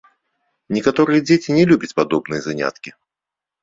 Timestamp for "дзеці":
1.27-1.57